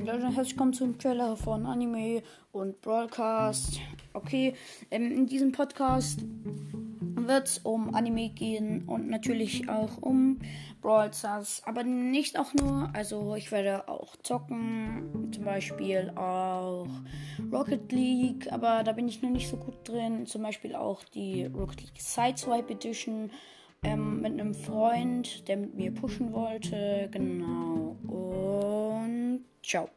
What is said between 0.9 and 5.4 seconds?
Trailer von Anime und Broadcast. Okay, ähm, in